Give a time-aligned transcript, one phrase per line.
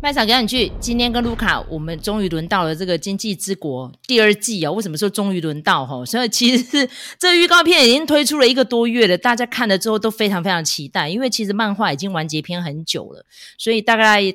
[0.00, 0.72] 麦嫂赶紧去！
[0.78, 4.70] 今天跟卢卡，我们终于轮到了这个《经济之国》第二季啊。
[4.70, 5.84] 为什么说终于轮到？
[5.84, 13.26] 哈，所以其实是这预告片已经推出了一个多月了，大家看了之后都非常非常期待，因为其实漫画已经完结篇很久了，
[13.58, 14.34] 所以大概。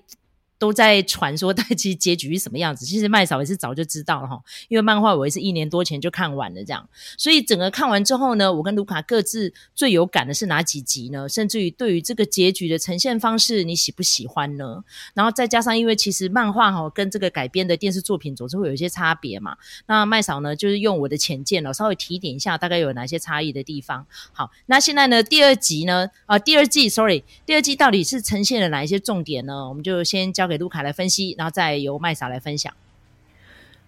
[0.63, 2.85] 都在传说，但其实结局是什么样子？
[2.85, 6.87] 其实麦嫂也是早就知道了哈，因为漫画我也是一年多前就看完了这样，
[7.17, 11.27] 所以整个看完之后呢，我跟卢卡各自最有感的是哪几集呢？
[11.27, 14.81] 甚至于对于这个结局的呈现方式，你喜不喜欢呢？
[15.13, 19.57] 然后再加上，因为其实漫画哈跟这个改编的电视作品总是会有一些差别嘛。
[19.87, 24.07] 那麦嫂呢，就是用我的浅见了，稍微提点一下，大概有哪些差异的地方。
[24.31, 29.67] 好，那现在呢，第二集呢，啊、第二季，sorry，第二季到底是呈现了哪一些重点呢？
[29.67, 30.52] 我们就先交给。
[30.53, 32.71] 给卢卡来分析，然后再由麦莎来分享。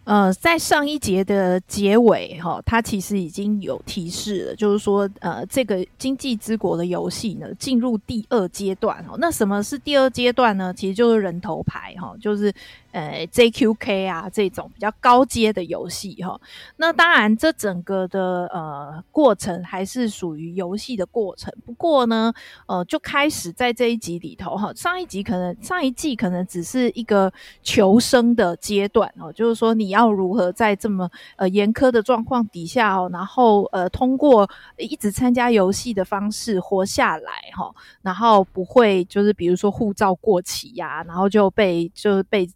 [0.03, 8.97] 呃，在上一节的结尾，哈，它其实已经有提示了，就是说，呃，这个经济之国的游戏呢，进入第二阶段。
[9.07, 10.73] 哦，那什么是第二阶段呢？
[10.73, 12.51] 其实就是人头牌，哈，就是。
[12.95, 16.39] 呃，JQK 啊，这种比较高阶的游戏哈，
[16.78, 21.53] 那当然这整个的呃过程还是属于游戏的过程。
[21.66, 22.34] 不过呢，
[22.67, 27.30] 呃，就开始在这一集里头哈，上一集可能上一季可能只是一个
[27.61, 42.50] 求生的阶段哦，就是说你要如何在这么呃严苛的状况底下哦，然后呃通过一直参加游戏的方式活下来哈，然后不会就是比如说护照过期呀，然后就被就是被。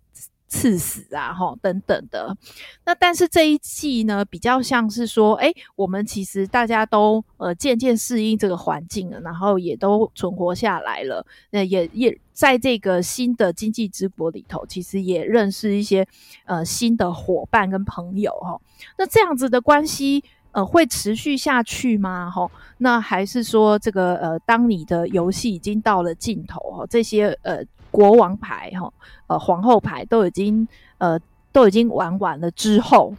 [0.50, 2.36] 刺死啊，齁等等的。
[2.83, 11.23] 那但是这一季呢，比较像是说，诶，我们其实大家都呃渐渐适应这个环境了，然后也都存活下来了。
[11.52, 16.06] 那也也在这个新的经济之国里头，其实也认识一些
[16.45, 18.59] 呃新的伙伴跟朋友哈。
[18.97, 22.31] 那这样子的关系呃会持续下去吗？
[22.36, 27.63] 齁，那还是说这个呃，当你的游戏已经到了尽头齁，这些呃。
[27.91, 28.91] 国王牌哈，
[29.27, 31.19] 呃，皇后牌都已经呃
[31.51, 33.13] 都已经玩完了之后，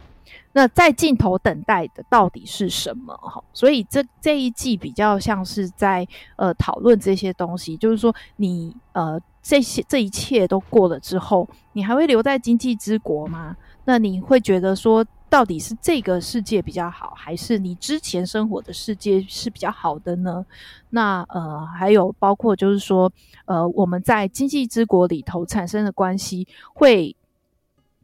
[0.53, 3.43] 那在尽头等待的到底是什么哈？
[3.53, 13.55] 所以这这一季比较像是在呃讨论这些东西，就是说你呃这些这一切都过了之后，你还会留在经济之国吗？
[13.85, 20.45] 那你会觉得说，到底是这个世界比较好，还是你之前生活的世界是比较好的呢？
[20.89, 23.09] 那呃，还有包括就是说，
[23.45, 27.15] 呃，我们在经济之国里头产生的关系，会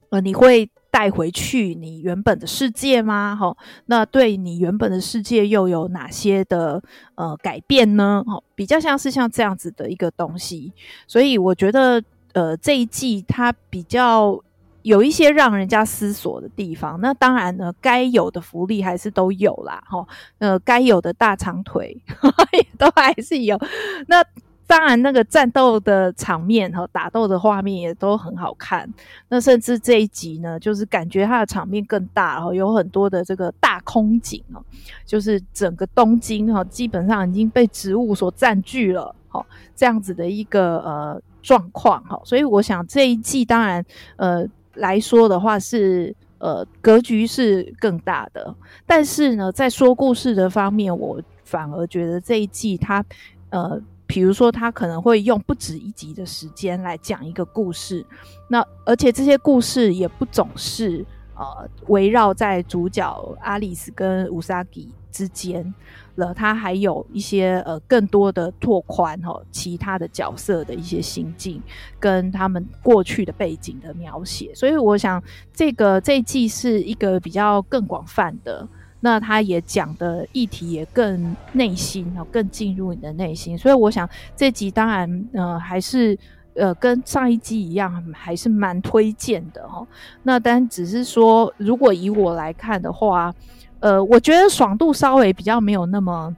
[0.07, 3.37] 呃，你会带回去你原本的世界吗？
[3.37, 3.57] 齁，
[3.87, 6.81] 那对你原本的世界又有哪些的
[7.15, 8.23] 呃改变呢？
[8.25, 10.71] 齁，比较像是像这样子的一个东西，
[11.05, 12.01] 所以我觉得
[12.31, 14.41] 呃，这一季它比较。
[14.87, 23.59] 有一些让人家思索的地方，那当然呢，该有的福利还是都有啦，齁，呃，该有的大长腿呵呵 也都还是有。
[24.07, 24.23] 那
[24.65, 28.89] 当然，那个战斗的场面和打斗的画面也都很好看。
[29.27, 34.63] 那甚至这一集呢，就是感觉它的场面更大，哈，有很多的这个大空景哦，
[35.05, 39.43] 就是整个东京哈，基本上已经被植物所占据了，齁，
[39.75, 42.21] 这样子的一个呃状况哈。
[42.23, 43.83] 所以我想这一季当然
[44.15, 44.47] 呃。
[44.77, 48.55] 来说的话是，呃，格局是更大的，
[48.85, 53.03] 但是呢，在说故事的方面，我反而觉得这一季它，
[53.49, 58.05] 呃，比如说它可能会用不止一集的时间来讲一个故事，
[58.47, 61.05] 那而且这些故事也不总是
[61.37, 65.73] 呃围绕在主角阿里斯跟乌萨吉之间。
[66.15, 71.61] 了，他还有一些呃更多的拓宽哈，其他的角色的一些心境
[71.99, 78.67] 跟他们过去的背景的描写，所以我想这个这一季是一个比较更广泛的，
[78.99, 86.17] 那他也讲的议题也更内心哦，更进入你的内心，所以我想这集当然呃还是
[86.57, 89.87] 呃跟上一季一样，还是蛮推荐的哦。
[90.23, 93.33] 那但只是说，如果以我来看的话。
[93.79, 96.35] 呃，我觉得爽度稍微比较没有那么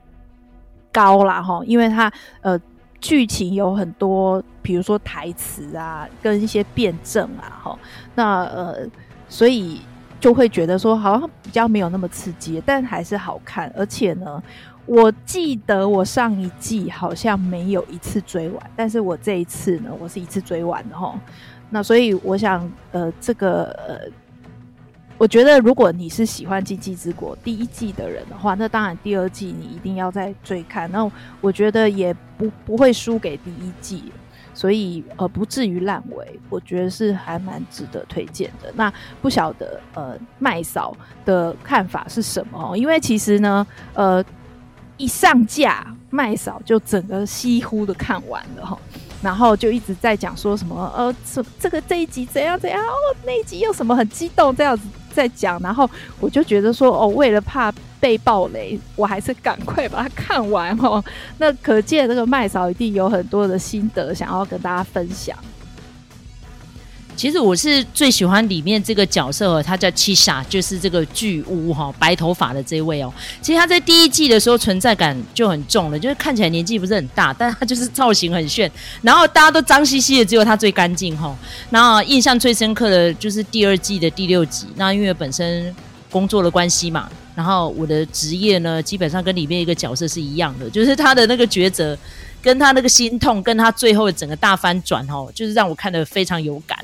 [0.92, 2.60] 高啦，哈，因为它呃
[3.00, 7.78] 剧情有很多，比如说台词啊，跟一些辩证啊，哈，
[8.14, 8.86] 那呃，
[9.26, 9.80] 所以
[10.20, 13.72] 就会觉得说好像比较没有那么刺激，但还是好看。
[13.76, 14.42] 而且呢，
[14.86, 21.14] 我记得我上一季好像没有一次追完，但是我这一次呢，我是一次追完的齁。
[21.70, 24.10] 那所以我想，呃，这个呃。
[25.18, 30.90] 我觉得，如果你是喜欢《经济之国》第一季的人的话，那当然第二季你一定要再追看。
[30.90, 31.06] 那
[31.42, 34.04] 我觉得也不不会输给第一季，
[34.60, 36.38] 所以呃不至于烂尾。
[36.50, 38.70] 我觉得是还蛮值得推荐的。
[38.74, 38.92] 那
[39.22, 42.76] 不晓得呃麦嫂的看法是什么？
[42.76, 44.22] 因为其实呢，呃
[44.98, 48.78] 一上架麦嫂就整个几乎的看完了哈。
[49.22, 61.02] 然后就一直在讲说什么呃，这这个这一集怎样怎样哦，那一集又什么很激动这样子在讲，然后我就觉得说哦，为了怕被暴雷，我还是赶快把它看完哦。
[61.38, 65.36] 那可见这个麦嫂一定有很多的心得想要跟大家分享。
[67.20, 73.12] 其实我是最喜欢里面这个角色，他叫七杀，就是这个巨乌哈，白头发的这位哦。
[73.42, 78.72] 其实他在第一季的时候存在感就很重了，就是看起来年纪不是很大，但他就是造型很炫，
[79.02, 81.36] 然后大家都脏兮兮的，只有他最干净哈。
[81.68, 85.76] 然后印象最深刻的就是第二季的第六集，那因为本身
[86.10, 91.94] 工作的关系嘛，然后我的职业呢，基本上跟里面一个角色是一样的，就是他的那个抉择。
[92.42, 96.78] 跟他那个心痛，跟他最后的整个大翻转哦，就是让我看得非常有感。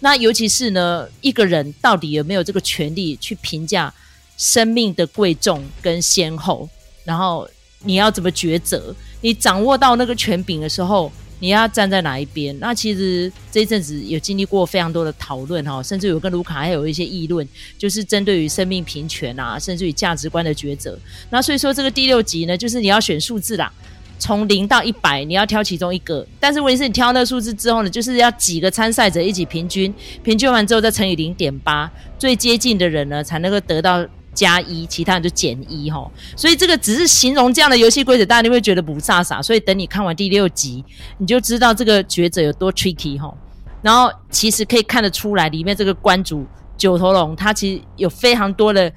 [0.00, 3.92] 那尤其是呢，一个人到底有没有这个权利去评价
[4.36, 6.68] 生命的贵重跟先后？
[7.04, 7.48] 然后
[7.82, 8.94] 你要怎么抉择？
[9.20, 11.10] 你掌握到那个权柄的时候，
[11.40, 12.56] 你要站在哪一边？
[12.58, 17.46] 那其实这一阵子有经历过非常多的讨论哈，甚至有跟卢卡还有一些议论，
[17.76, 20.98] 就是针对于生命平权啊，甚至于价值观的抉择。
[21.30, 23.72] 那所以说这个第六集呢，就是你要选数字啦。
[24.20, 36.08] 从零到一百，你要挑其中一个，但是问题是你挑那个数字之后呢，就是要几个参赛者一起平均，平均完之后再乘以零点八，最接近的人呢才能够得到加一，其他人就减一哈。
[36.36, 39.42] 所以这个只是形容这样的游戏规则，大家会觉得不飒飒。
[39.42, 40.84] 所以等你看完第六集，
[41.16, 43.34] 你就知道这个抉择有多 tricky 哈。
[43.80, 46.46] 然后其实可以看得出来，里面这个关主
[46.76, 48.92] 九头龙，他其实有非常多的。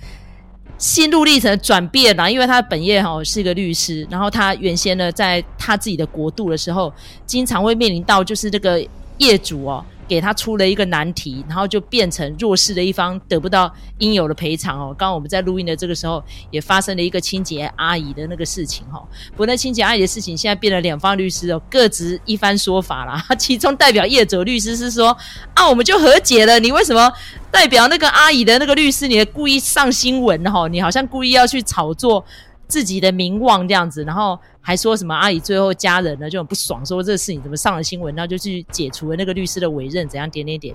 [0.77, 6.91] 心路历程的转变啦，因为他本业哈是一个律师，然后他原先呢在他自己的国度的时候，
[7.25, 8.85] 经常会面临到就是这个
[9.17, 9.83] 业主哦。
[10.13, 14.93] 给他出了一个难题，然后就变成弱势的一方得不到应有的赔偿哦。
[14.95, 19.03] 刚刚我们在录音的这个时候，也发生了一个清洁阿姨的那个事情哈。
[19.35, 23.25] 不过清洁阿姨的事情，现在变了两方律师哦，各执一番说法啦。
[23.39, 25.17] 其中代表业者律师是说
[25.55, 26.59] 啊，我们就和解了。
[26.59, 27.11] 你为什么
[27.49, 30.67] 代表那个阿姨的那个律师，你故意上新闻哈？
[30.67, 32.23] 你好像故意要去炒作
[32.67, 34.39] 自己的名望这样子，然后。
[34.65, 40.73] 还说什么阿姨最后家人呢就很不爽，说这个事情怎么上了新闻，然后就去解除了那个律师的委任，怎样点点点，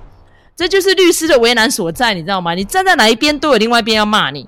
[0.54, 2.52] 这就是律师的为难所在，你知道吗？
[2.52, 4.46] 你站在哪一边，都有另外一边要骂你。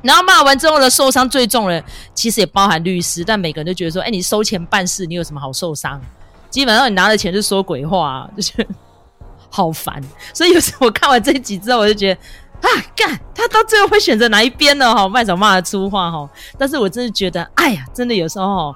[0.00, 1.84] 然后骂完之后呢，受伤最重的
[2.14, 6.00] 其实也包含律师，但每个人都觉得说，哎，你收钱办事，你有什么好受伤？
[6.48, 8.66] 基本上你拿了钱就说鬼话，就是
[9.50, 10.02] 好烦。
[10.32, 12.20] 所以有时候我看完这一集之后，我就觉得。
[12.60, 13.18] 啊，干！
[13.34, 14.92] 他到最后会选择哪一边呢？
[14.94, 16.28] 哈，麦总骂的粗话哈，
[16.58, 18.74] 但是我真的觉得，哎呀，真的有时候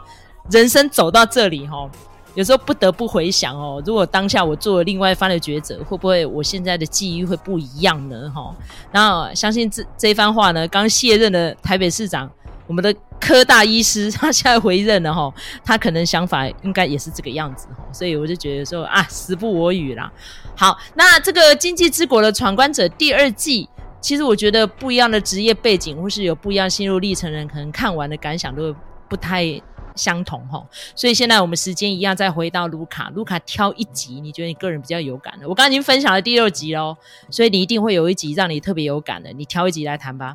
[0.50, 1.90] 人生走到这里哈，
[2.34, 8.31] 有时候不得不回想哦，如果当下我做了另外一番的抉择，会不会我现在的际遇会不一样呢？
[8.32, 8.55] 哈，
[8.93, 12.31] 然后相信这这一番话呢，刚卸任的台北市长，
[12.69, 15.32] 我们的柯大医师，他现在回任了哈，
[15.64, 20.11] 他可能想法应该也是这个样子哈，所以我就觉得说啊，时不我与啦。
[20.55, 23.69] 好，那这个《经济之国的闯关者》第二季。
[24.02, 28.75] 其实我觉得不一样的职业背景，或是有不一样心路历程的人，可能看完的感想都
[29.08, 29.44] 不太
[29.94, 30.60] 相同哈。
[30.96, 35.49] 所以现在我们时间一样，再回到卢卡，卢卡挑一集，你觉得你个人比较有感的？
[35.49, 36.96] 我刚刚已经分享了第六集喽，
[37.31, 40.34] 所以你一定会有一集让你特别有感的，你挑一集来谈吧。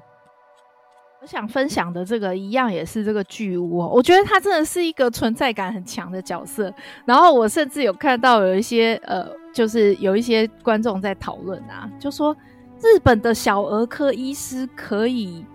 [1.22, 6.74] 我想分享的这个一样也是这个巨乌哦，我觉得他真的是一个存在感很强的角色。
[7.06, 12.34] 然后我甚至有看到有一些呃，就是有一些观众在讨论啊，就说。
[12.82, 15.46] 日本的小儿科医师可以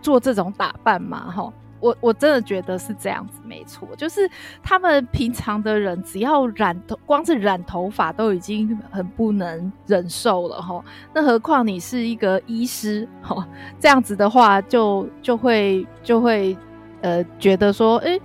[0.00, 1.30] 做这种打扮吗？
[1.30, 4.28] 哈，我我真的觉得是这样子，没错，就是
[4.62, 10.82] 他们平常的人只要染头，光是染头发都已经很不能忍受了哈。
[11.12, 13.46] 那何况你是一个医师，哈，
[13.78, 16.56] 这样子的话就就会就会
[17.02, 18.18] 呃觉得说，哎、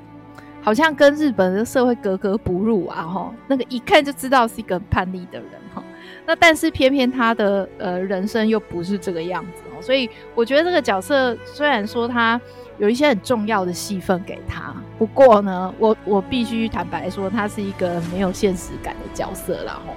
[0.62, 5.84] 好像跟日本的社会格格不入啊，哈，那个一看就知道是一个叛逆的人，哈。
[6.26, 12.40] 那但是偏偏他的呃人生又不是这个样子哦，所以我觉得这个角色虽然说他
[12.80, 19.94] 有一些很重要的戏份给他，不过呢，我我必须坦白说，他是一个没有现实感的角色啦吼。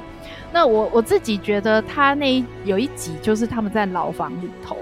[0.53, 4.77] 那我我自己觉得他那一有一集就是他们在牢房里头，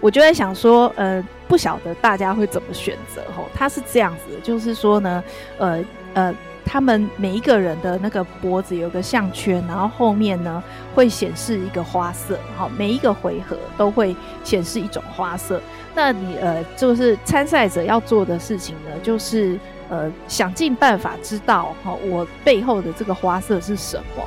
[0.00, 3.46] 我就在想说，呃，不晓得大家会怎么选择吼。
[3.52, 5.24] 他是这样子的，就是说呢，
[5.58, 6.34] 呃呃。
[6.64, 10.62] 他们每一个人的那个脖子有个项圈，然后后面呢
[10.94, 15.60] 会显示一个花色，好，每一个回合都会显示一种花色。
[15.94, 24.24] 那你呃，就是参赛者要做的事情呢，就是呃想尽办法知道哈，我背后的这个花色是什么。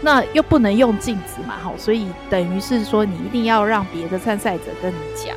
[0.00, 5.34] 那又不能用镜子嘛，好，所以等于是说你一定要让别的参赛者跟你讲。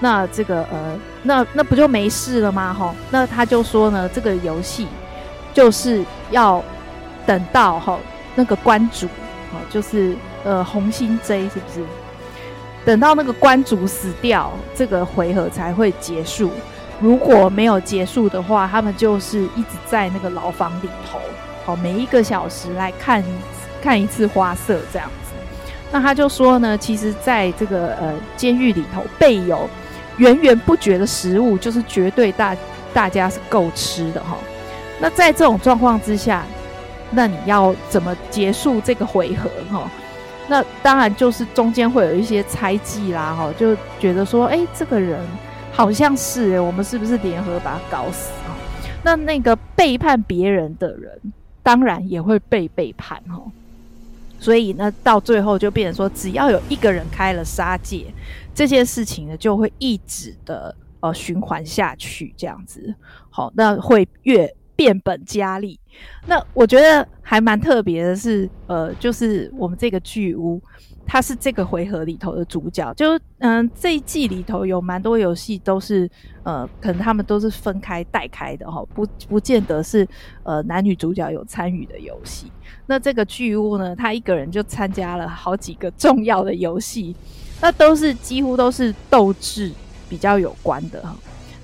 [0.00, 2.74] 那这个呃，那那不就没事了吗？
[2.74, 4.86] 哈，那他就说呢，这个游戏。
[5.52, 6.62] 就是要
[7.26, 7.98] 等到哈
[8.34, 9.06] 那个关主，
[9.52, 11.84] 哦就是呃红心 J 是不是？
[12.84, 16.50] 等到那个关主死掉，这个回合才会结束。
[16.98, 21.18] 如果没有结束的话，他们就是一直在那个牢房里头，
[21.64, 23.22] 好，每一个小时来看
[23.82, 25.32] 看一次花色这样子。
[25.92, 29.68] 那他就说呢，其实在这个呃监狱里头备有
[30.16, 32.56] 源源不绝的食物，就是绝对大
[32.94, 34.36] 大家是够吃的哈。
[35.00, 36.44] 那在这种状况之下，
[37.10, 39.90] 那你要怎么结束这个回合哈？
[40.48, 45.20] 那当然就是中间会有一些猜忌啦，哈，就觉得说，哎，这个人
[45.72, 48.52] 好像是，我们是不是联合把他搞死啊？
[49.02, 51.18] 那那个背叛别人的人，
[51.62, 53.40] 当然也会被背叛，哈。
[54.38, 58.06] 所以呢，到最后就变成说，只要有一个人开了杀戒，
[58.54, 62.94] 这件事情呢就会一直的呃循环下去，这样子，
[63.30, 64.52] 好，那会越。
[64.80, 65.78] 变本加厉，
[66.26, 70.58] 那我觉得还蛮特别的是，呃，就是我们这个巨屋，
[71.06, 72.90] 它是这个回合里头的主角。
[72.94, 73.08] 就
[73.40, 76.10] 嗯、这一季里头有蛮多游戏都是，
[76.44, 80.08] 呃，可能他们都是分开带开的哈，不不见得是
[80.44, 82.50] 呃男女主角有参与的游戏。
[82.86, 87.14] 那这个巨屋呢，他一个人就参加了好几个重要的游戏，
[87.60, 89.70] 那都是几乎都是斗智
[90.08, 91.14] 比较有关的哈。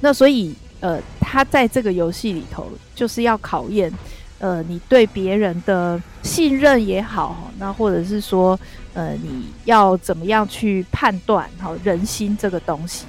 [0.01, 0.55] 那所以。
[0.79, 3.93] 呃，他在这个游戏里头就是要考验，
[4.39, 8.57] 呃，你对别人的信任也好，那或者是说，
[8.95, 13.07] 呃，你要怎么样去判断好人心这个东西。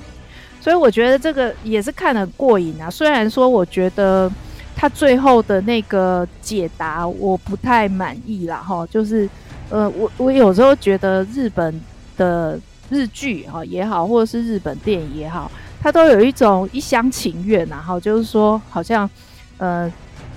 [0.59, 2.89] 所以我觉得这个也是看得过瘾啊。
[2.89, 4.29] 虽然说我觉得
[4.75, 9.29] 他最后的那个解答我不太满意啦，哈，就是
[9.69, 11.79] 呃，我我有时候觉得日本
[12.17, 12.59] 的
[12.89, 15.51] 日剧哈也好，或者是日本电影也好。
[15.81, 19.09] 他都有一种一厢情愿，然后就是说，好像，
[19.57, 19.91] 呃，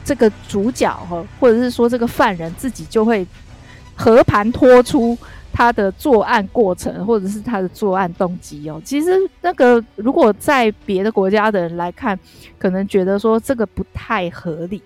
[0.05, 3.27] 这个主角哈，或者是说这个犯人自己就会
[3.95, 5.17] 和盘托出
[5.53, 8.81] 他的作案过程，或者是他的作案动机哦。
[8.85, 12.19] 其实那个如果在别的国家的人来看，
[12.59, 14.83] 可能觉得说这个不太合理。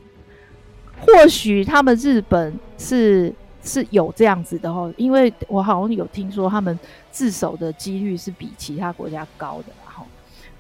[1.01, 3.31] 或许他们日本是
[3.63, 6.79] 是有这样子的哦，因为我好像有听说他们
[7.11, 9.73] 自首的几率是比其他国家高的。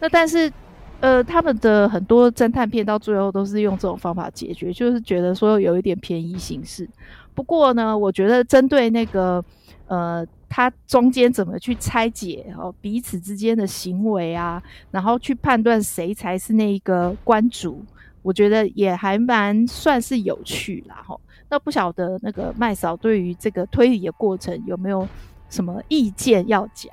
[0.00, 0.52] 那但是，
[1.00, 6.88] 呃，他们的很多侦探片到最后都是用这种方法解决，就是觉得说有一点便宜形式。
[7.34, 9.44] 不过呢，我觉得针对那个，
[9.86, 17.82] 呃，他中间怎么去拆解哦彼此之间的行为啊，然后去判断谁才是那个关主，
[18.22, 21.02] 我觉得也还蛮算是有趣啦。
[21.06, 25.08] 哈，那不晓得那个麦嫂对于这个推理的过程有没有
[25.50, 26.92] 什么意见要讲？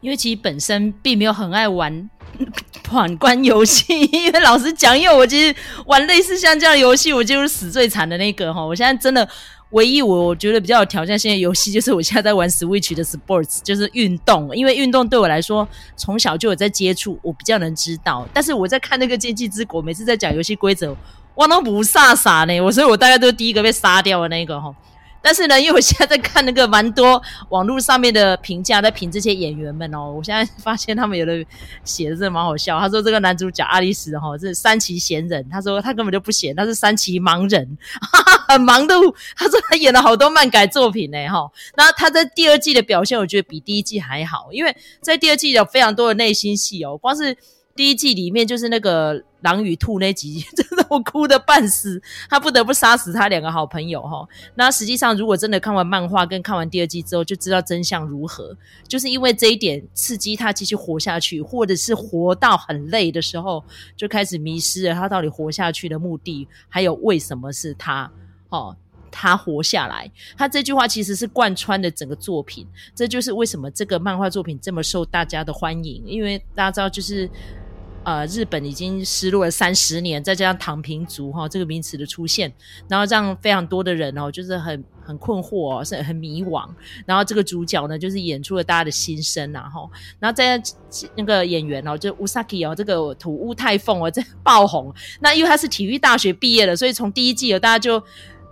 [0.00, 2.10] 因为其实本身并没有很爱玩
[2.82, 5.54] 闯关游戏， 因为老实讲，因为我其实
[5.86, 8.64] 玩类似像这样游戏，我就是死最惨的那个哈。
[8.64, 9.28] 我现在真的
[9.70, 14.56] 唯一我我觉得比较有挑战性的游戏，就是我现在在玩 Switch 的 Sports，就是运动。
[14.56, 18.26] 因为运动对我来说，从小就有在接触，我比较能知道。
[18.32, 20.96] 但是我在看那个《今际之国》，每次在讲游戏规则，
[21.34, 22.60] 我都不傻傻呢。
[22.60, 24.74] 我所以，我大概都是第一个被杀掉的那个哈。
[25.22, 31.44] 但是呢，因为我现在在看那个蛮多网络上面的评价，在评这些演员们哦，我现在发现他们有的
[31.84, 32.78] 写的真的蛮好笑。
[32.80, 38.94] 他说这个男主角阿里斯哈，是三期闲人，他说他根本就不闲，他是三期盲人，哈哈，很忙的。
[39.36, 41.50] 他说他演了好多漫改作品呢哈。
[41.76, 47.36] 那他在第二季的表现，我觉得比第一季还好，因为在第二季有非常多的内心戏哦，光是。
[47.76, 52.00] 第一季里面就是那个狼与兔那集， 真的我哭得半死。
[52.28, 54.26] 他不得不杀死他两个好朋友哈。
[54.54, 58.56] 那实际上，如果真的看完漫画跟看完第二季之后，就知道真相如何。
[58.86, 63.64] 就是因为这一点刺激他继续活下去，或者是活到很累的时候，
[63.96, 68.10] 就开始迷失了他到底活下去的目的，还有为什么是他
[68.50, 68.76] 哦，
[69.10, 70.10] 他活下来。
[70.36, 72.66] 他这句话其实是贯穿的整个作品。
[72.94, 77.30] 这就是为什么这个漫画作品这么受大家的欢迎，因为大家知道就是。
[78.02, 82.50] 呃，日本已经失落了三十年，再加上躺平族哈、哦、这个名词的出现，
[82.88, 86.66] 然后让非常多的人哦，就是很很困惑、哦，是很迷惘。
[87.04, 90.60] 然后这个主角呢，就是演出了大家的心声，然后，然后在
[91.14, 94.92] 那个演员哦，就 Usaki 哦，这个土屋太凤哦，这爆红。
[95.20, 98.02] 那因为他是体育大学毕业的，所以从第一季哦，大家就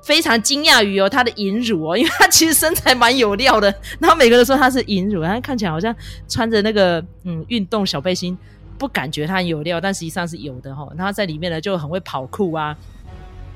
[0.02, 3.75] 非常惊讶于哦他的银乳哦，因为他其实身材蛮有料的。
[3.99, 5.95] 然后每个人都说他是银乳，他看起来好像
[6.28, 8.37] 穿着那个嗯运动小背心。
[8.79, 10.89] 不感觉他有料，但实际上是有的哈。
[10.97, 12.77] 他在里面呢，就很会跑酷啊、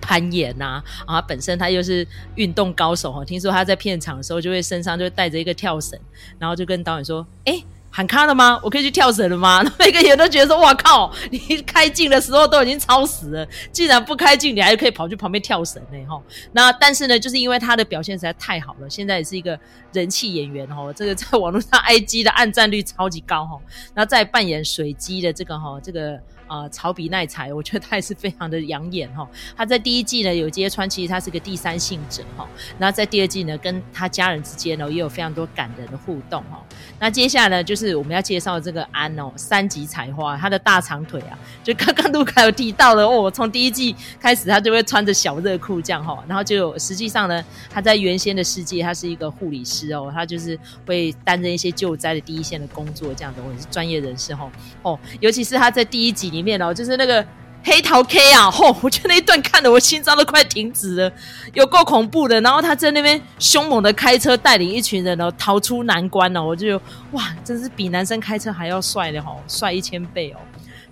[0.01, 3.25] 攀岩呐，啊，本身他又是运动高手哈。
[3.25, 5.99] 听说他在片场的时候，就会身上就带着一个跳绳，
[6.39, 7.63] 然后就跟导演说：“哎、
[7.95, 8.59] 喊卡了吗？
[8.63, 9.63] 我可以去跳绳了吗？
[9.79, 11.13] 每个人都觉得说：哇靠！
[11.31, 15.99] 你开镜的时候都已经超时了，既然不开镜，你还可以跑去旁边跳绳呢？
[16.09, 16.21] 哈，
[16.53, 19.59] 那但是呢，就是因为他的表现实在太好了，现在也是一个
[19.93, 20.91] 人气演员哈。
[20.95, 23.59] 这个在网络上 IG 的按赞率超级高哈。
[23.95, 26.19] 那在扮演水姬的这个哈，这个。
[26.53, 29.27] 啊，草比奈彩，我觉得他也是非常的养眼哈。
[29.57, 32.47] 他在第一季呢有揭穿，其实他是个第三性者哈。
[32.79, 36.63] 然后在第二季呢，跟他家人之间呢也有非常多感人的互动哈。
[37.01, 46.23] 那接下来呢，就是我们要介绍这个安哦，三级彩花，他的大长腿啊，就刚刚路卡有提到了哦，从第一季开始他就会穿着小热裤这样哈。
[46.29, 55.01] 然后就实际上呢，他在原先的世界他是一个护理师哦，他就是会担任一些救灾的第一线的工作这样的，或者是专业人士哈哦。
[55.21, 56.42] 尤其是他在第一集里。
[56.43, 57.25] 面哦，就是那个
[57.65, 58.77] 黑桃 K 啊， 吼！
[58.83, 61.13] 我觉得那一段看得我心脏都快停止了，
[61.55, 62.41] 有够恐怖的。
[62.41, 66.81] 然后他在那边凶猛的开车，带领一群人哦逃出难关哦，我就
[67.13, 70.39] 哇，真是比男生开车还要帅的吼，帅一千倍哦。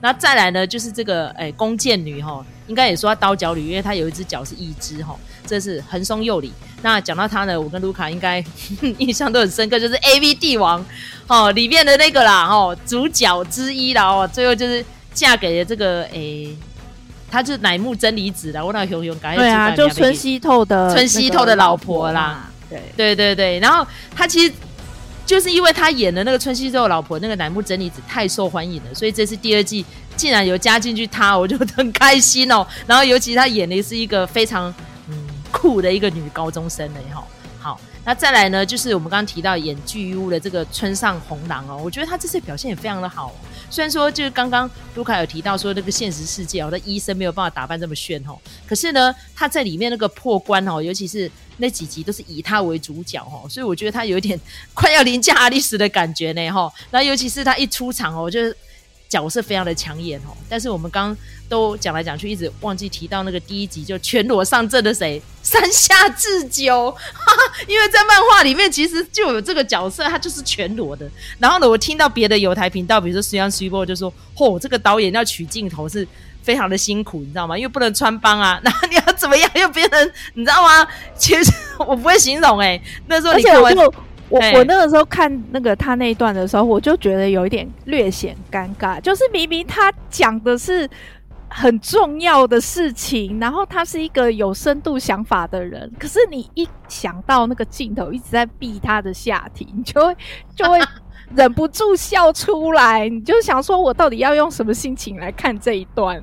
[0.00, 5.14] 然后再来呢，就是这个哎，弓箭女哈，应该也说她刀脚女，因为她有一只脚是义肢哈，
[5.44, 6.52] 这是横松右里。
[6.82, 8.42] 那讲到她呢，我跟卢卡应该
[8.98, 10.82] 印象都很深刻，就是 AV 帝王
[11.26, 14.84] 哦里面的那个啦哦，主角之一啦哦，最后就是。
[15.12, 16.56] 嫁给了这个诶，
[17.30, 23.58] 她就是乃木真理子啦，我那熊熊感觉对啊，就村西透的村西透的老婆啦，对对对对。
[23.60, 24.52] 然后她其实
[25.26, 29.84] 就是因为她演的那个村西透的老婆，那个乃木真理子太受欢迎了，所以这次第二季
[30.16, 32.66] 竟然有加进去她，我就很开心哦。
[32.86, 34.72] 然后尤其她演的是一个非常
[35.08, 35.14] 嗯
[35.52, 37.24] 酷的一个女高中生的哈。
[37.60, 43.32] 好，那再来呢，就是我们刚刚提到演巨屋的这个村上红郎哦，我觉得她这次表现也非常的好哦。
[43.70, 48.36] 虽然说，就是刚刚卢卡有提到说，那个现实世界哦，那医生没有办法打扮这么炫哦。
[48.66, 54.38] 可是呢，他在里面那个破关哦，尤其是那几集都是以他为主角哦， 所以我觉得他有一点
[54.74, 56.70] 快要凌驾阿丽丝的感觉呢哈。
[56.90, 58.56] 那尤其是他一出场哦，就是。
[59.10, 61.16] 角色非常的抢眼哦，但是我们刚刚
[61.48, 65.20] 都讲来讲去，一直忘记提到那个第一集就全裸上阵的谁？
[65.42, 71.10] 山下智久，哈哈，因为在漫画里面其实就有这个角色，他就是全裸的。
[71.40, 76.06] 然后呢，我听到别的有台频道，比如说《水曜日报》就说：“嚯，这个导演要取镜头是
[76.40, 77.58] 非常的辛苦，你知道吗？
[77.58, 79.50] 因为不能穿帮啊， 然后你要怎么样？
[79.54, 80.86] 又别人，你知道吗？
[81.18, 83.74] 其实我不会形容哎、欸，那时候你看完。”
[84.30, 90.88] 我我那个时候看那个他那一段的时候，我就觉得有一点略显尴尬，就是明明他讲的是
[91.48, 100.16] 很重要的事情，然后他是一个有深度想法的人，可是你一想到那个镜头一直在避他的下体，你就会
[100.54, 100.78] 就会
[101.34, 106.22] 忍不住笑出来，你就想说，我到底要用什么心情来看这一段？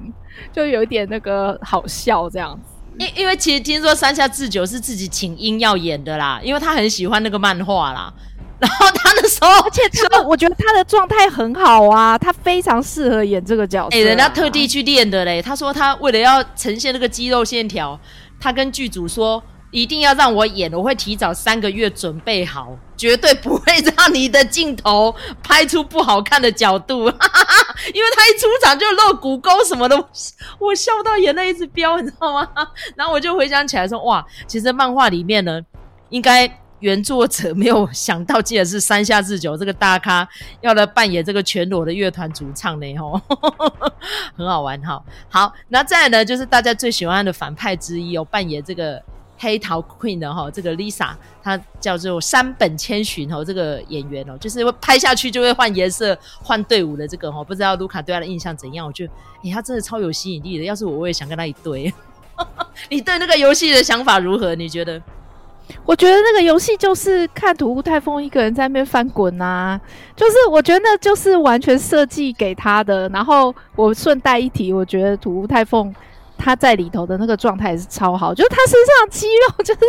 [0.53, 2.76] 就有一点那个好笑这样子。
[2.99, 8.13] 因因为其实听说山下智久是自己请缨要演的啦，因为他很喜欢那个漫画啦。
[8.59, 13.95] 然后他那时候，而且他， 我觉得他的状态很好啊，他非常适合演这个角色。
[13.95, 15.39] 哎、欸，人家特地去练的嘞。
[15.41, 17.99] 他说他为了要呈现那个肌肉线条，
[18.39, 19.43] 他跟剧组说。
[19.71, 23.63] 一定要让我演，我会提早三个月准备好，绝对不会
[23.95, 29.95] 让你的镜头拍出不好看的角度，哈哈哈，因为他一出场就露骨沟什么的，
[30.57, 32.47] 我笑到眼泪一直飙，你知道吗？
[32.95, 35.61] 然后我就回想起来说，哇，其实漫画里面呢，
[36.09, 36.49] 应该
[36.79, 40.25] 原作者没有想到，竟然是山下智久这个大咖
[40.61, 43.21] 要来扮演这个全裸的乐团主唱呢，吼，
[44.33, 45.03] 很好玩哈。
[45.27, 49.03] 好，那再来呢，就是大家最喜欢的反派之一哦，扮演这个。
[49.37, 51.09] 黑桃 Queen 的哈，这个 Lisa，
[51.43, 58.85] 她叫做山本千寻哦，这个演员哦，就是会拍下去就会换颜色、换队伍的这个哈，不知道卢卡对他的印象怎样？
[58.85, 60.63] 我觉得，哎，他真的超有吸引力的。
[60.63, 61.93] 要是我，我也想跟他一对。
[62.89, 64.55] 你对那个游戏的想法如何？
[64.55, 65.01] 你觉得？
[65.85, 69.79] 我觉得那个游戏就是看土屋太凤一个人在那边翻滚啊，
[70.15, 73.09] 就是我觉得那就是完全设计给他的。
[73.09, 75.93] 然后我顺带一提，我觉得土屋太凤。
[76.37, 79.79] 他在里头的那个状态是超好，就是他身上肌肉就是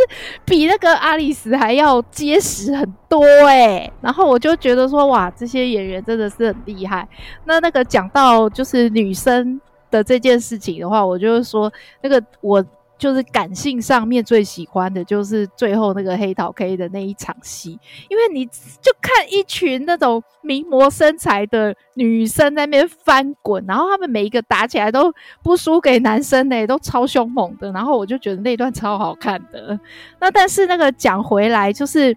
[0.44, 7.06] 比那个阿里斯还要结实很多诶、 然后我就觉得说，哇，这些演员真的是很厉害。
[7.44, 12.64] 那那个讲到就是女生的这件事情的话，我就是说那个我。
[12.98, 29.78] 就是感性上面最喜欢的就是最后那个黑桃 K 的那一场戏，因为你就看一群那种名模身材的女生在那边翻滚，然后她们每一个打起来都不输给男生呢、都超凶猛的，然后我就觉得那段超好看的。
[30.20, 32.16] 那但是那个讲回来，就是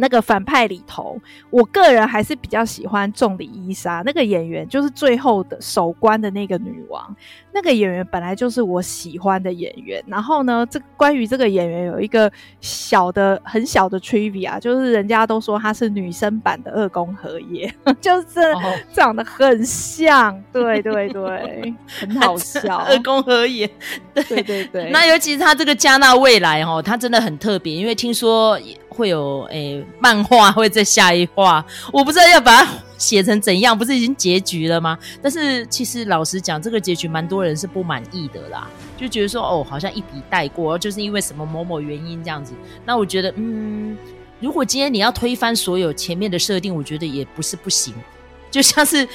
[0.00, 7.16] 那个反派里头，我个人还是比较喜欢仲里伊莎那个演员，就是最后的守关的那个女王。
[7.52, 10.00] 那个演员本来就是我喜欢的演员。
[10.06, 12.30] 然后呢，这关于这个演员有一个
[12.60, 17.68] 小的、很小的 trivia，就是人家都说她是女生版的二宫和也，
[18.00, 18.26] 就是
[18.92, 20.40] 长得很像。
[20.52, 22.76] 对对对， 很好笑。
[22.76, 23.68] 二宫和也，
[24.14, 24.90] 对对对，对。
[24.94, 28.56] 那尤其是他这个加纳未来哦，他真的很特别，因为听说。
[28.98, 34.98] 会有诶、漫画会在下一话，我不知道要把它写成怎样，不是已经结局了吗？
[35.22, 42.52] 但是其实老实讲，这个结局蛮多人是不满意的啦，就觉得说哦，好像一笔带过，就是因为什么某某原因这样子。
[42.84, 43.96] 那我觉得，嗯，
[44.40, 47.94] 如果今天你要推翻所有前面的设定，我觉得也不是不行。
[48.50, 49.06] 就像是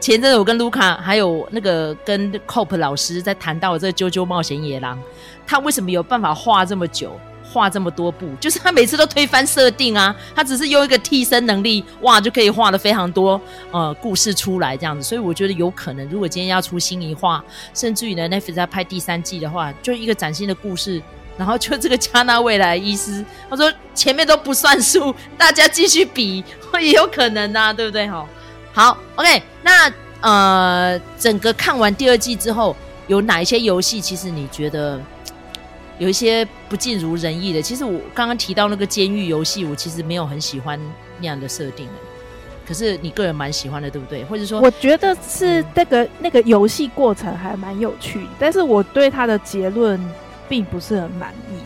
[0.00, 4.98] 前阵子我跟卢卡还有那个跟 Cope 老师在谈到这个《啾啾冒险野狼》，
[5.46, 7.12] 他为什么有办法画这么久？
[7.52, 13.40] 画这么多部，就是他每次都推翻设定啊，他只是用一个替身能力，哇，就可以画的非常多
[13.72, 17.42] 呃故事出来这样子，所以我觉得有可能，如果今天要出新一画，
[17.74, 21.02] 甚至于呢 n e t f l 在拍第三季的话，就一个崭新的故事，
[21.36, 26.44] 然后就这个加纳未来医师，他说前面都不算数，大家继续比，
[26.80, 28.08] 也有可能啊，对不对？
[28.08, 28.24] 哈，
[28.72, 32.76] 好，OK，那呃，整个看完第二季之后，
[33.08, 35.00] 有哪一些游戏，其实你觉得？
[36.00, 37.60] 有一些不尽如人意的。
[37.60, 40.80] 其实我刚刚提到那个监狱游戏，我其实没有很喜欢
[41.20, 41.92] 那样的设定的。
[42.66, 44.24] 可是你个人蛮喜欢的，对不对？
[44.24, 50.00] 或者说，我觉得是那个、嗯、那个游戏过程还蛮有趣，但是我对他的结论
[50.48, 51.60] 并不是很满意。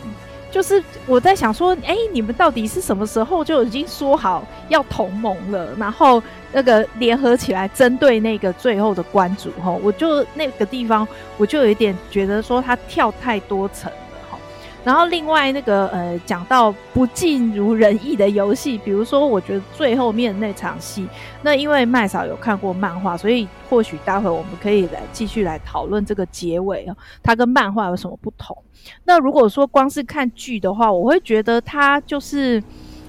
[0.51, 5.69] 就是我在想说，哎、欸，你们到底是什么时候就已经说好要同盟了？
[5.77, 9.51] 然后那个联合起来针对那个最后的关主？
[9.63, 13.91] 哈，我就那个地方，我就有一点觉得说他跳太多层。
[14.85, 21.07] 然后另外那个呃，讲到不尽如人意的游戏，比如说我觉得最后面那场戏，
[21.41, 28.55] 那因为麦嫂有看过漫画，所以或许待会我们可以来继续来讨论这个结尾啊，它跟漫画有什么不同？
[29.03, 32.63] 那如果说光是看剧的话，我会觉得它就是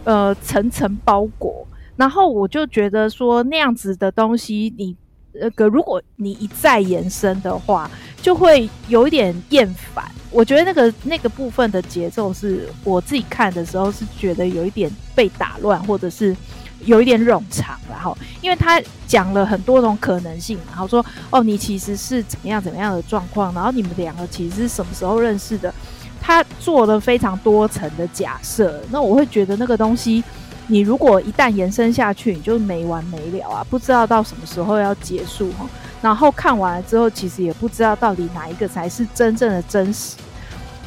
[0.05, 4.97] 呃层层包裹，然后我就觉得说那样子的东西，你
[5.41, 10.05] 那个如果你一再延伸的话，就会有一点厌烦。
[10.31, 16.37] 我觉得那个那个部分的节奏是我自己看的时候是觉得有一点被打乱，或者是
[16.85, 25.73] 有一点冗长，然后因为他讲了很多种可能性，然后说哦，你其实是怎么样怎么样的状况，然后你们两个其实是什么时候认识的，
[26.21, 30.23] 他做了非常多层的假设，那我会觉得那个东西，
[30.69, 35.69] 你如果一旦延伸下去，你就没完没了啊，不知道到什么时候要结束哈，
[36.03, 40.17] 然后看完了之后，其实也不知道到底哪一个才是真正的真实。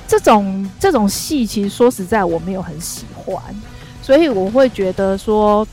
[0.08, 3.42] 这种这种戏，其实说实在，我没有很喜欢，
[4.02, 5.66] 所以我会觉得说，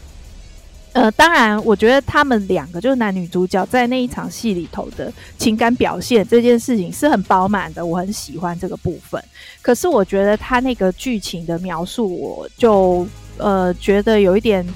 [0.92, 9.22] 呃，当然，我觉得他们两个就是男女主角在那一场戏里头的情感表现这件事情是很饱满的，我很喜欢这个部分。
[9.62, 13.06] 可是我觉得他那个剧情的描述，我就
[13.38, 14.66] 呃觉得有一点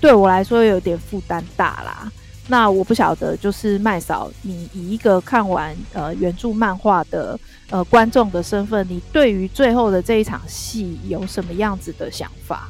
[0.00, 2.10] 对我来说有点负担大啦。
[2.48, 7.38] 那我不晓得，就是麦嫂，你以一个看完呃原著漫画的
[7.70, 12.68] 呃观众的身份，你对于最后的这一场戏有什么样子的想法？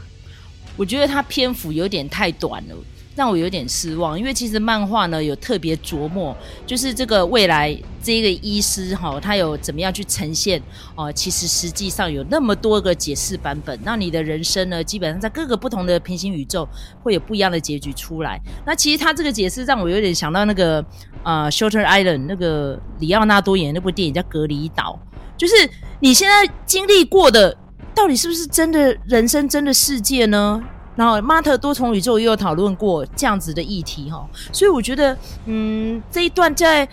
[0.77, 2.77] 我觉得它篇幅有点太短了。
[3.15, 10.61] 让我有点失望，因为其实漫画呢有特别琢磨，就是这个未来这个医师哈，他有怎么样去呈现
[10.95, 16.69] 哦、其实实际上有那么多个解释版本，那你的人生呢，基本上在各个不同的平行宇宙
[17.03, 18.41] 会有不一样的结局出来。
[18.65, 20.85] 那其实他这个解释让我有点想到那个
[21.23, 24.99] 呃，Shutter Island 那个里奥纳多演的那部电影叫《隔离岛》，
[25.39, 25.55] 就是
[26.01, 27.57] 你现在经历过的，
[27.95, 30.63] 到底是不是真的人生、真的世界呢？
[30.95, 36.87] 然后，马特多重宇宙也有讨论过这样子的议题哈，所以我觉得，嗯，这一段在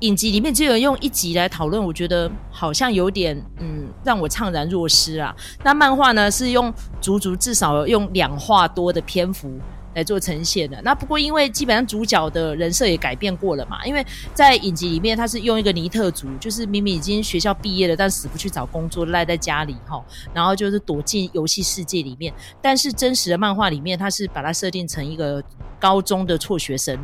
[0.00, 5.34] 影集里面只有用一集来讨论，我觉得好像有点，嗯，让我怅然若失啊。
[5.62, 9.50] 那漫画呢，是用足足至少用两话多的篇幅。
[9.96, 10.80] 来做呈现的。
[10.82, 20.04] 那不过因为基本上主角的人设也改变过了嘛，因为在影集里面他是用一个尼特族，就是明明已经学校毕业了，但死不去找工作，赖在家里哈，
[20.34, 22.32] 然后就是躲进游戏世界里面。
[22.60, 25.42] 但是真实的漫画里面，他是把它设定成一个
[25.80, 26.98] 高中的辍学生。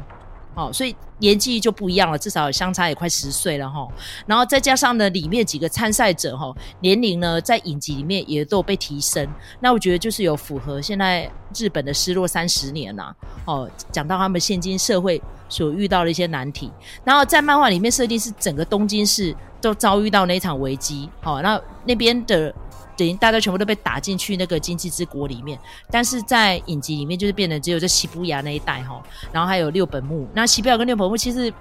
[0.54, 3.88] 哦，所以年纪就不一样了，至少相差也快十岁了哈。
[4.26, 9.26] 然后再加上呢，里面几个参赛者哈，年龄呢在影集里面也都被提升。
[9.60, 13.14] 那我觉得就是有符合现在日本的失落三十年呐。
[13.46, 16.70] 哦，讲到他们现今社会所遇到的一些难题。
[17.02, 22.54] 然后在漫画里面设定是整个东京市都遭遇到那场危机，好、哦，那那边的
[23.02, 25.58] 等于大家全部都被打进去那个经济之国里面，
[25.90, 31.52] 但是在影集里面就是变得只有在西伯牙那一带哈、然后还有六本木，那西伯牙跟六本木其实。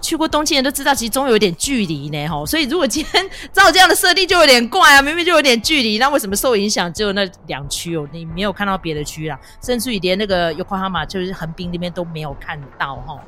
[0.00, 8.06] 去过东京人都知道，其实中有点距离呢，吼，所以如果今天照这样的设定就有点怪啊，明明就有点距离，那为什么受影响只有那两区哦？
[8.12, 13.18] 你没有看到别的区啦，甚至于连那个 Yokohama 就是横滨那边都没有看到，吼。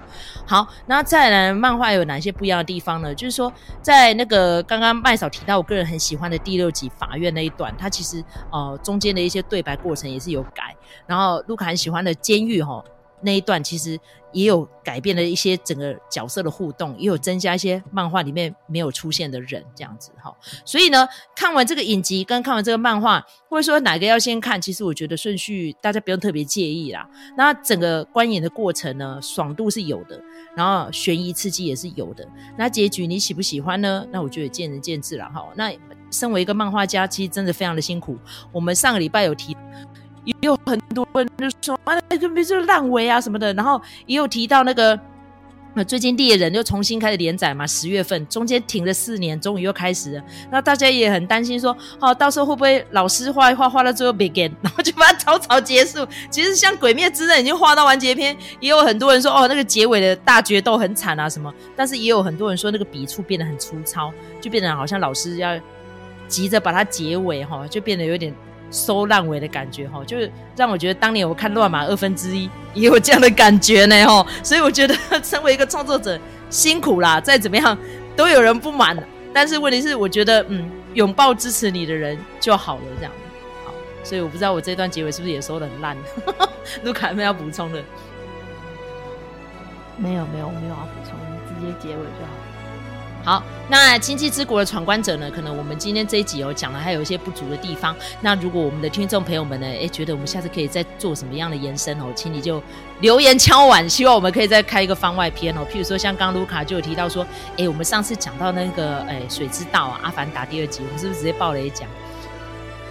[0.46, 3.14] 好，那再来漫画有哪些不一样的地方呢？
[3.14, 3.52] 就是说，
[3.82, 10.74] 在那个刚刚麦嫂提到，我个人很喜欢的第六集法院那一段，它其实呃中间的一些对白过程也是有改，
[11.06, 12.84] 然后路卡很喜欢的监狱，吼。
[13.20, 13.98] 那一段其实
[14.32, 20.34] 也有改变了一些整个角色的互动，也有增加一些漫画里面没有出现的人这样子哈。
[20.64, 27.08] 所以呢，看完这个影集跟看完这个漫画，或者说哪个要先看，其实我觉得顺序大家不用特别介意啦。
[27.36, 30.20] 那整个观影的过程呢，爽度是有的，
[30.56, 32.26] 然后悬疑刺激也是有的。
[32.56, 34.06] 那结局你喜不喜欢呢？
[34.12, 35.44] 那我觉得见仁见智了哈。
[35.56, 35.72] 那
[36.10, 38.16] 身为一个漫画家，其实真的非常的辛苦。
[38.52, 39.56] 我们上个礼拜有提。
[40.28, 44.98] 也有很多人就说啊，那个比如说烂尾啊什么的，然后也有提到那个，
[45.86, 50.22] 最近猎人又重新开始连载嘛，十月份中间停了四年，终于又开始了。
[50.50, 56.06] 那大家也很担心说，哦，到时候会不会老师画一画画到最后 begin， 然后就把它草草结束？
[56.28, 64.12] 其实像《鬼灭之刃》已经画到完结篇，也有很多人说，哦，那个结尾的大决斗很惨啊什么，但是也有很多人说那个笔触变得很粗糙，
[64.42, 65.58] 就变得好像老师要
[66.26, 68.34] 急着把它结尾哈，就变得有点。
[68.70, 76.18] 收烂尾的感觉哈，就是让我觉得当年我看《乱马二分之一》也有这样的感觉呢哈，所以我觉得 身为一个创作者
[76.50, 77.76] 辛苦啦，再怎么样
[78.14, 78.96] 都有人不满，
[79.32, 83.12] 但是问题是我觉得嗯，拥抱支持你的人就好了这样，
[83.64, 83.72] 好，
[84.04, 85.96] 所以我不知道我这段结尾是不是也收得很烂，
[86.84, 87.82] 卢卡没有补充的？
[89.96, 91.14] 没有没有没有要补充，
[91.48, 92.47] 直接结尾就好。
[93.28, 95.30] 好，那经济之国的闯关者呢？
[95.30, 97.94] 可能我们今天这一集有讲了，还有一些不足的地方。
[98.22, 102.62] 那如果我们的听众朋友们呢，诶，觉得我们下次可以再做什么样的延伸哦，请你就
[103.00, 105.60] 留言敲碗，希望我们可以再开一个番外篇哦。
[105.70, 107.22] 譬如说，像刚卢卡就有提到说，
[107.58, 111.86] 诶，我们上次讲到那个，诶，水之道啊，阿凡达第二集，我们是不是直接爆雷讲？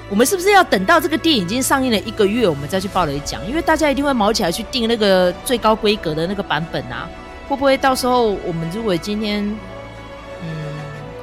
[0.08, 3.44] 我们是不是要等到这个电影已经上映了一个月，我们再去爆雷讲？
[3.50, 7.10] 因为大家一定会卯起来去订那个最高规格的那个版本啊，
[7.50, 9.44] 会不会到时候我们如果今天？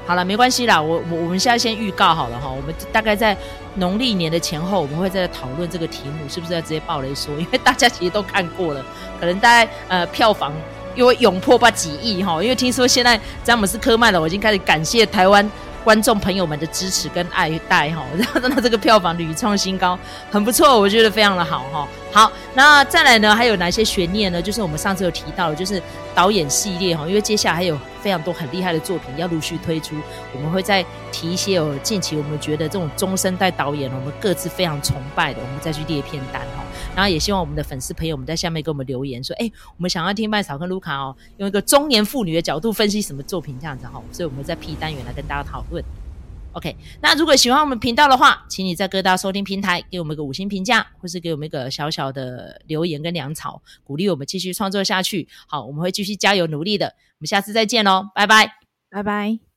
[0.06, 3.36] 好了，没关系啦，我我我们现在先预告好了哈，我们大概在
[3.76, 7.34] 农历年的前后，我们会再讨论这个题目，是不是要直接爆雷说？
[7.38, 8.84] 因为大家其实都看过了，
[9.18, 10.52] 可能大概呃票房
[10.94, 15.50] 又会勇破吧几亿哈，因为听说现在詹姆斯科曼了，我已经开始感谢台湾。
[15.84, 19.98] 观众朋友们的支持跟爱戴哈，然后让他这个票房屡创新高，
[20.30, 21.86] 很不错，我觉得非常的好哈。
[22.14, 24.40] 好，那再来呢，还有哪些悬念呢？
[24.40, 25.82] 就是我们上次有提到的，就是
[26.14, 29.96] 导演系列哈，因为接下来还有非常多很厉害的作品要陆续推出，
[30.32, 31.76] 我们会再提一些哦。
[31.82, 36.62] 近期我们觉得这种中生代导演，我们各自非常崇拜的，我们再去列片单哈。
[36.94, 45.82] 然后也希望我们的粉丝朋友们在下面给我们留言说，哎，我们想要听麦嫂跟卢卡哦，用一个中年妇女的角度分析什么作品这样子哈，所以我们在 P 单元来跟大家讨论。
[46.54, 55.28] OK，那如果喜欢我们频道的话，请你在各大收听平台给我们一个五星评价，或是给我们一个小小的留言跟粮草，鼓励我们继续创作下去。
[55.48, 56.86] 好，我们会继续加油努力的。
[56.86, 58.52] 我们下次再见喽，拜拜，
[58.90, 59.53] 拜拜。